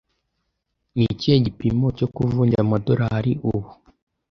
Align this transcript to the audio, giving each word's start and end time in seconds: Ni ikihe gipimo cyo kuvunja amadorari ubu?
Ni 0.95 1.03
ikihe 1.13 1.35
gipimo 1.45 1.87
cyo 1.97 2.07
kuvunja 2.15 2.57
amadorari 2.65 3.31
ubu? 3.51 3.69